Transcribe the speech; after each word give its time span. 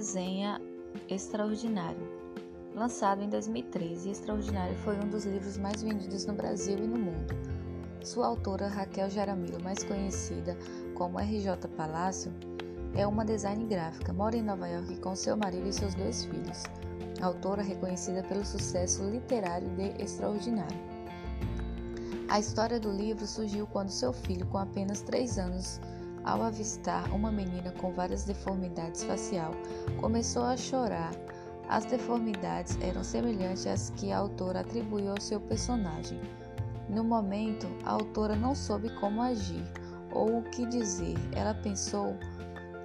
resenha 0.00 0.58
Extraordinário. 1.10 2.08
Lançado 2.74 3.22
em 3.22 3.28
2013, 3.28 4.08
Extraordinário 4.08 4.74
foi 4.78 4.96
um 4.96 5.06
dos 5.10 5.26
livros 5.26 5.58
mais 5.58 5.82
vendidos 5.82 6.24
no 6.24 6.32
Brasil 6.32 6.78
e 6.78 6.86
no 6.86 6.98
mundo. 6.98 7.34
Sua 8.02 8.26
autora, 8.26 8.66
Raquel 8.66 9.10
Jaramillo, 9.10 9.62
mais 9.62 9.84
conhecida 9.84 10.56
como 10.94 11.18
RJ 11.18 11.68
Palácio, 11.76 12.32
é 12.94 13.06
uma 13.06 13.26
design 13.26 13.66
gráfica, 13.66 14.10
mora 14.10 14.38
em 14.38 14.42
Nova 14.42 14.66
York 14.68 14.96
com 15.00 15.14
seu 15.14 15.36
marido 15.36 15.68
e 15.68 15.72
seus 15.74 15.94
dois 15.94 16.24
filhos. 16.24 16.62
Autora 17.20 17.60
reconhecida 17.60 18.22
pelo 18.22 18.46
sucesso 18.46 19.04
literário 19.04 19.68
de 19.76 20.02
Extraordinário. 20.02 20.80
A 22.30 22.40
história 22.40 22.80
do 22.80 22.90
livro 22.90 23.26
surgiu 23.26 23.66
quando 23.66 23.90
seu 23.90 24.14
filho, 24.14 24.46
com 24.46 24.56
apenas 24.56 25.02
3 25.02 25.38
anos, 25.38 25.78
ao 26.24 26.42
avistar 26.42 27.12
uma 27.14 27.30
menina 27.30 27.72
com 27.72 27.92
várias 27.92 28.24
deformidades 28.24 29.04
facial, 29.04 29.52
começou 30.00 30.44
a 30.44 30.56
chorar. 30.56 31.12
As 31.68 31.84
deformidades 31.84 32.76
eram 32.80 33.04
semelhantes 33.04 33.66
às 33.66 33.90
que 33.90 34.10
a 34.10 34.18
autora 34.18 34.60
atribuiu 34.60 35.10
ao 35.10 35.20
seu 35.20 35.40
personagem. 35.40 36.20
No 36.88 37.04
momento, 37.04 37.68
a 37.84 37.92
autora 37.92 38.34
não 38.34 38.54
soube 38.54 38.90
como 38.98 39.22
agir 39.22 39.64
ou 40.12 40.38
o 40.38 40.42
que 40.50 40.66
dizer. 40.66 41.14
Ela 41.32 41.54
pensou 41.54 42.16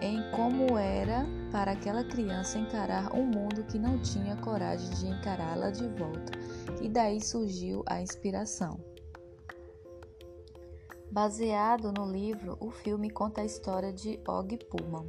em 0.00 0.22
como 0.30 0.76
era 0.76 1.26
para 1.50 1.72
aquela 1.72 2.04
criança 2.04 2.58
encarar 2.58 3.14
um 3.14 3.24
mundo 3.24 3.64
que 3.64 3.78
não 3.78 3.98
tinha 4.00 4.36
coragem 4.36 4.90
de 4.90 5.06
encará-la 5.06 5.70
de 5.70 5.88
volta, 5.88 6.32
e 6.82 6.88
daí 6.88 7.20
surgiu 7.20 7.82
a 7.86 8.00
inspiração. 8.00 8.78
Baseado 11.16 11.90
no 11.90 12.04
livro, 12.04 12.58
o 12.60 12.70
filme 12.70 13.08
conta 13.08 13.40
a 13.40 13.44
história 13.46 13.90
de 13.90 14.20
Og 14.28 14.58
Pullman, 14.66 15.06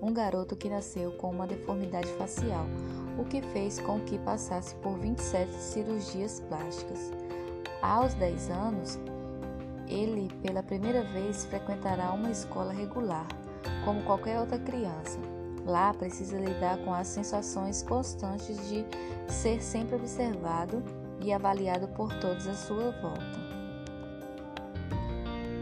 um 0.00 0.14
garoto 0.14 0.54
que 0.54 0.68
nasceu 0.68 1.10
com 1.10 1.32
uma 1.32 1.48
deformidade 1.48 2.06
facial, 2.12 2.64
o 3.18 3.24
que 3.24 3.42
fez 3.42 3.80
com 3.80 3.98
que 3.98 4.20
passasse 4.20 4.76
por 4.76 4.96
27 5.00 5.50
cirurgias 5.50 6.38
plásticas. 6.48 7.10
Aos 7.82 8.14
10 8.14 8.50
anos, 8.50 9.00
ele 9.88 10.32
pela 10.42 10.62
primeira 10.62 11.02
vez 11.02 11.44
frequentará 11.46 12.12
uma 12.12 12.30
escola 12.30 12.72
regular, 12.72 13.26
como 13.84 14.04
qualquer 14.04 14.38
outra 14.38 14.60
criança. 14.60 15.18
Lá 15.66 15.92
precisa 15.92 16.38
lidar 16.38 16.78
com 16.84 16.94
as 16.94 17.08
sensações 17.08 17.82
constantes 17.82 18.56
de 18.68 18.86
ser 19.26 19.60
sempre 19.60 19.96
observado 19.96 20.84
e 21.20 21.32
avaliado 21.32 21.88
por 21.88 22.14
todos 22.20 22.46
à 22.46 22.54
sua 22.54 22.92
volta. 23.02 23.47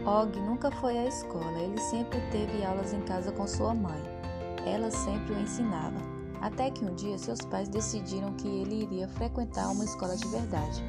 Og 0.07 0.39
nunca 0.39 0.71
foi 0.71 0.97
à 0.97 1.05
escola, 1.05 1.59
ele 1.59 1.77
sempre 1.77 2.21
teve 2.31 2.63
aulas 2.63 2.93
em 2.93 3.01
casa 3.01 3.29
com 3.29 3.45
sua 3.45 3.73
mãe. 3.73 4.01
Ela 4.65 4.89
sempre 4.89 5.33
o 5.33 5.37
ensinava, 5.37 5.99
até 6.39 6.71
que 6.71 6.85
um 6.85 6.95
dia 6.95 7.17
seus 7.17 7.41
pais 7.41 7.67
decidiram 7.67 8.31
que 8.35 8.47
ele 8.47 8.83
iria 8.83 9.09
frequentar 9.09 9.69
uma 9.69 9.83
escola 9.83 10.15
de 10.15 10.25
verdade. 10.29 10.81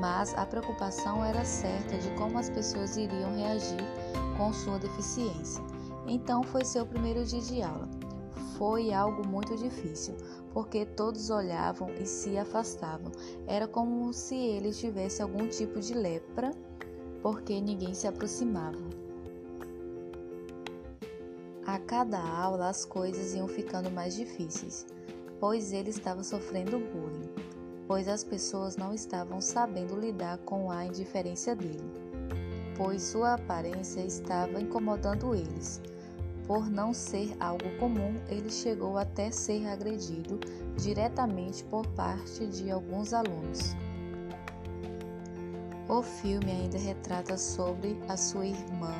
Mas 0.00 0.34
a 0.34 0.44
preocupação 0.44 1.24
era 1.24 1.44
certa 1.44 1.96
de 1.96 2.10
como 2.16 2.38
as 2.38 2.50
pessoas 2.50 2.96
iriam 2.96 3.36
reagir 3.36 3.86
com 4.36 4.52
sua 4.52 4.80
deficiência. 4.80 5.62
Então 6.08 6.42
foi 6.42 6.64
seu 6.64 6.84
primeiro 6.84 7.24
dia 7.24 7.40
de 7.40 7.62
aula. 7.62 7.88
Foi 8.58 8.92
algo 8.92 9.24
muito 9.24 9.56
difícil, 9.56 10.16
porque 10.52 10.84
todos 10.84 11.30
olhavam 11.30 11.88
e 12.00 12.04
se 12.04 12.36
afastavam. 12.36 13.12
Era 13.46 13.68
como 13.68 14.12
se 14.12 14.34
ele 14.34 14.72
tivesse 14.72 15.22
algum 15.22 15.46
tipo 15.46 15.78
de 15.78 15.94
lepra 15.94 16.50
porque 17.22 17.60
ninguém 17.60 17.94
se 17.94 18.06
aproximava. 18.06 18.78
A 21.64 21.78
cada 21.78 22.20
aula 22.20 22.68
as 22.68 22.84
coisas 22.84 23.34
iam 23.34 23.46
ficando 23.46 23.88
mais 23.88 24.16
difíceis, 24.16 24.84
pois 25.38 25.72
ele 25.72 25.90
estava 25.90 26.24
sofrendo 26.24 26.80
bullying, 26.80 27.30
pois 27.86 28.08
as 28.08 28.24
pessoas 28.24 28.76
não 28.76 28.92
estavam 28.92 29.40
sabendo 29.40 29.98
lidar 29.98 30.38
com 30.38 30.70
a 30.70 30.84
indiferença 30.84 31.54
dele, 31.54 31.92
pois 32.76 33.02
sua 33.02 33.34
aparência 33.34 34.00
estava 34.00 34.60
incomodando 34.60 35.34
eles. 35.34 35.80
Por 36.46 36.68
não 36.68 36.92
ser 36.92 37.36
algo 37.38 37.70
comum, 37.78 38.16
ele 38.28 38.50
chegou 38.50 38.98
até 38.98 39.30
ser 39.30 39.64
agredido 39.68 40.40
diretamente 40.76 41.62
por 41.64 41.86
parte 41.88 42.44
de 42.46 42.68
alguns 42.68 43.14
alunos. 43.14 43.76
O 45.92 46.00
filme 46.00 46.50
ainda 46.50 46.78
retrata 46.78 47.36
sobre 47.36 48.02
a 48.08 48.16
sua 48.16 48.46
irmã, 48.46 48.94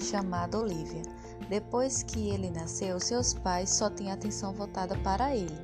chamada 0.00 0.56
Olivia. 0.56 1.02
Depois 1.48 2.04
que 2.04 2.28
ele 2.30 2.50
nasceu, 2.50 3.00
seus 3.00 3.34
pais 3.34 3.70
só 3.70 3.90
têm 3.90 4.12
atenção 4.12 4.52
voltada 4.52 4.96
para 4.98 5.34
ele 5.34 5.58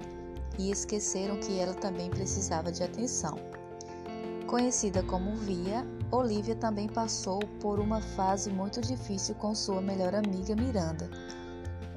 e 0.58 0.72
esqueceram 0.72 1.38
que 1.38 1.56
ela 1.60 1.72
também 1.72 2.10
precisava 2.10 2.72
de 2.72 2.82
atenção. 2.82 3.38
Conhecida 4.48 5.04
como 5.04 5.36
Via, 5.36 5.86
Olivia 6.10 6.56
também 6.56 6.88
passou 6.88 7.38
por 7.60 7.78
uma 7.78 8.00
fase 8.00 8.50
muito 8.50 8.80
difícil 8.80 9.36
com 9.36 9.54
sua 9.54 9.80
melhor 9.80 10.16
amiga 10.16 10.56
Miranda, 10.56 11.08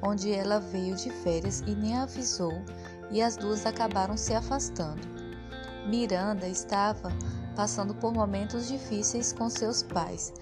onde 0.00 0.30
ela 0.30 0.60
veio 0.60 0.94
de 0.94 1.10
férias 1.10 1.64
e 1.66 1.74
nem 1.74 1.96
avisou, 1.96 2.62
e 3.10 3.20
as 3.20 3.36
duas 3.36 3.66
acabaram 3.66 4.16
se 4.16 4.32
afastando. 4.32 5.02
Miranda 5.88 6.46
estava 6.46 7.10
passando 7.58 7.92
por 7.92 8.12
momentos 8.12 8.68
difíceis 8.68 9.32
com 9.32 9.50
seus 9.50 9.82
pais. 9.82 10.32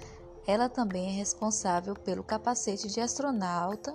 Ela 0.46 0.68
também 0.68 1.08
é 1.08 1.12
responsável 1.12 1.94
pelo 1.94 2.22
capacete 2.22 2.88
de 2.88 3.00
astronauta 3.00 3.94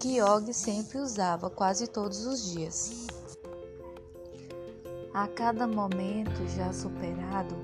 que 0.00 0.20
Og 0.20 0.52
sempre 0.52 0.98
usava 0.98 1.48
quase 1.48 1.86
todos 1.86 2.26
os 2.26 2.50
dias. 2.50 3.06
A 5.14 5.28
cada 5.28 5.64
momento 5.64 6.44
já 6.56 6.72
superado, 6.72 7.54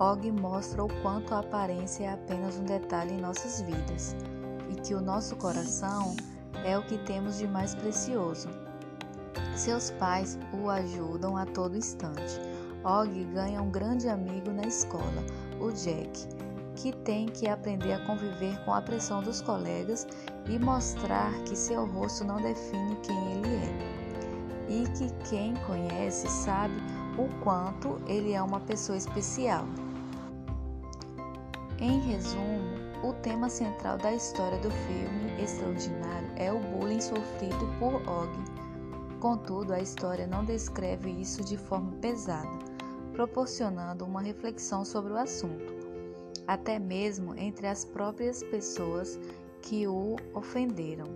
Og 0.00 0.32
mostra 0.32 0.82
o 0.82 1.02
quanto 1.02 1.34
a 1.34 1.40
aparência 1.40 2.04
é 2.04 2.12
apenas 2.14 2.56
um 2.56 2.64
detalhe 2.64 3.12
em 3.12 3.20
nossas 3.20 3.60
vidas 3.60 4.16
e 4.70 4.80
que 4.80 4.94
o 4.94 5.00
nosso 5.02 5.36
coração 5.36 6.16
é 6.64 6.78
o 6.78 6.86
que 6.86 6.96
temos 6.96 7.36
de 7.36 7.46
mais 7.46 7.74
precioso. 7.74 8.48
Seus 9.54 9.90
pais 9.90 10.38
o 10.54 10.70
ajudam 10.70 11.36
a 11.36 11.44
todo 11.44 11.76
instante 11.76 12.57
Og 12.84 13.08
ganha 13.34 13.60
um 13.60 13.70
grande 13.70 14.08
amigo 14.08 14.52
na 14.52 14.62
escola, 14.62 15.24
o 15.60 15.72
Jack, 15.72 16.28
que 16.76 16.92
tem 16.98 17.26
que 17.26 17.48
aprender 17.48 17.92
a 17.92 18.06
conviver 18.06 18.56
com 18.64 18.72
a 18.72 18.80
pressão 18.80 19.20
dos 19.20 19.40
colegas 19.40 20.06
e 20.48 20.58
mostrar 20.58 21.32
que 21.42 21.56
seu 21.56 21.86
rosto 21.86 22.24
não 22.24 22.40
define 22.40 22.94
quem 23.02 23.32
ele 23.32 23.56
é. 23.56 23.98
E 24.68 24.86
que 24.90 25.10
quem 25.28 25.54
conhece 25.66 26.28
sabe 26.28 26.74
o 27.18 27.28
quanto 27.42 28.00
ele 28.06 28.32
é 28.32 28.40
uma 28.40 28.60
pessoa 28.60 28.96
especial. 28.96 29.64
Em 31.80 31.98
resumo, 32.00 32.78
o 33.02 33.12
tema 33.14 33.48
central 33.48 33.98
da 33.98 34.12
história 34.12 34.58
do 34.58 34.70
filme 34.70 35.42
Extraordinário 35.42 36.28
é 36.36 36.52
o 36.52 36.58
bullying 36.58 37.00
sofrido 37.00 37.68
por 37.78 37.94
Og. 38.08 38.30
Contudo, 39.20 39.72
a 39.72 39.80
história 39.80 40.26
não 40.26 40.44
descreve 40.44 41.10
isso 41.10 41.42
de 41.42 41.56
forma 41.56 41.90
pesada 42.00 42.67
proporcionando 43.18 44.04
uma 44.04 44.20
reflexão 44.20 44.84
sobre 44.84 45.12
o 45.12 45.16
assunto, 45.16 45.74
até 46.46 46.78
mesmo 46.78 47.36
entre 47.36 47.66
as 47.66 47.84
próprias 47.84 48.44
pessoas 48.44 49.18
que 49.60 49.88
o 49.88 50.14
ofenderam. 50.32 51.08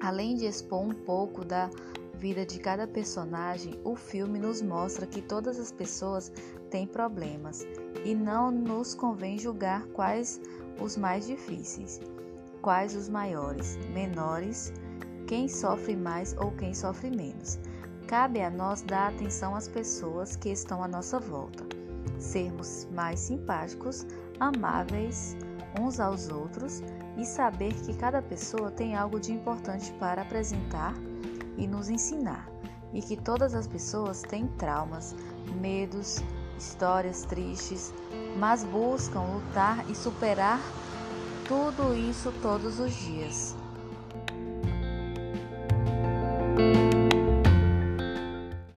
Além 0.00 0.36
de 0.36 0.46
expor 0.46 0.82
um 0.82 0.94
pouco 0.94 1.44
da 1.44 1.68
vida 2.14 2.46
de 2.46 2.60
cada 2.60 2.86
personagem, 2.86 3.76
o 3.82 3.96
filme 3.96 4.38
nos 4.38 4.62
mostra 4.62 5.04
que 5.04 5.20
todas 5.20 5.58
as 5.58 5.72
pessoas 5.72 6.30
têm 6.70 6.86
problemas 6.86 7.66
e 8.04 8.14
não 8.14 8.52
nos 8.52 8.94
convém 8.94 9.36
julgar 9.36 9.84
quais 9.88 10.40
os 10.80 10.96
mais 10.96 11.26
difíceis, 11.26 12.00
quais 12.62 12.94
os 12.94 13.08
maiores, 13.08 13.76
menores, 13.92 14.72
quem 15.26 15.48
sofre 15.48 15.96
mais 15.96 16.36
ou 16.38 16.52
quem 16.52 16.72
sofre 16.72 17.10
menos. 17.10 17.58
Cabe 18.10 18.42
a 18.42 18.50
nós 18.50 18.82
dar 18.82 19.10
atenção 19.10 19.54
às 19.54 19.68
pessoas 19.68 20.34
que 20.34 20.48
estão 20.48 20.82
à 20.82 20.88
nossa 20.88 21.20
volta, 21.20 21.64
sermos 22.18 22.88
mais 22.90 23.20
simpáticos, 23.20 24.04
amáveis 24.40 25.36
uns 25.78 26.00
aos 26.00 26.28
outros 26.28 26.82
e 27.16 27.24
saber 27.24 27.72
que 27.72 27.94
cada 27.94 28.20
pessoa 28.20 28.68
tem 28.68 28.96
algo 28.96 29.20
de 29.20 29.32
importante 29.32 29.92
para 29.92 30.22
apresentar 30.22 30.92
e 31.56 31.68
nos 31.68 31.88
ensinar, 31.88 32.50
e 32.92 33.00
que 33.00 33.16
todas 33.16 33.54
as 33.54 33.68
pessoas 33.68 34.22
têm 34.22 34.48
traumas, 34.58 35.14
medos, 35.60 36.18
histórias 36.58 37.22
tristes, 37.22 37.94
mas 38.36 38.64
buscam 38.64 39.20
lutar 39.20 39.88
e 39.88 39.94
superar 39.94 40.58
tudo 41.46 41.94
isso 41.94 42.32
todos 42.42 42.80
os 42.80 42.92
dias. 42.92 43.54